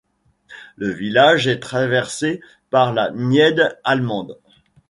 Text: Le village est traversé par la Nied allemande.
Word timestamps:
Le 0.77 0.89
village 0.89 1.45
est 1.47 1.59
traversé 1.59 2.41
par 2.71 2.91
la 2.91 3.11
Nied 3.11 3.61
allemande. 3.83 4.39